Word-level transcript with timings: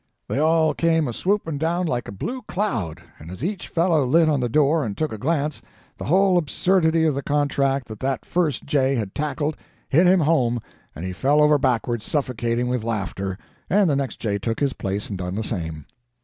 They 0.27 0.39
all 0.39 0.73
came 0.73 1.07
a 1.07 1.13
swooping 1.13 1.59
down 1.59 1.85
like 1.85 2.07
a 2.07 2.11
blue 2.11 2.41
cloud, 2.41 3.03
and 3.19 3.29
as 3.29 3.43
each 3.43 3.67
fellow 3.67 4.03
lit 4.03 4.29
on 4.29 4.39
the 4.39 4.49
door 4.49 4.83
and 4.83 4.97
took 4.97 5.13
a 5.13 5.17
glance, 5.19 5.61
the 5.99 6.05
whole 6.05 6.39
absurdity 6.39 7.03
of 7.05 7.13
the 7.13 7.21
contract 7.21 7.87
that 7.87 7.99
that 7.99 8.25
first 8.25 8.65
jay 8.65 8.95
had 8.95 9.13
tackled 9.13 9.57
hit 9.89 10.07
him 10.07 10.21
home 10.21 10.59
and 10.95 11.05
he 11.05 11.13
fell 11.13 11.39
over 11.39 11.59
backward 11.59 12.01
suffocating 12.01 12.67
with 12.67 12.83
laughter, 12.83 13.37
and 13.69 13.87
the 13.91 13.95
next 13.95 14.15
jay 14.19 14.39
took 14.39 14.59
his 14.59 14.73
place 14.73 15.07
and 15.07 15.19
done 15.19 15.35
the 15.35 15.43
same. 15.43 15.85